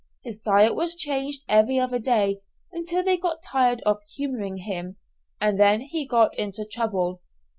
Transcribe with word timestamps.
His 0.23 0.39
diet 0.39 0.73
was 0.73 0.95
changed 0.95 1.43
every 1.47 1.77
other 1.79 1.99
day, 1.99 2.39
until 2.71 3.03
they 3.03 3.17
got 3.17 3.43
tired 3.43 3.83
of 3.85 4.01
humouring 4.15 4.57
him; 4.57 4.97
and 5.39 5.59
then 5.59 5.81
he 5.81 6.07
got 6.07 6.35
into 6.39 6.65
trouble. 6.65 7.21